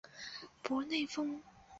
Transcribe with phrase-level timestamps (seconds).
[0.63, 1.43] 博内丰。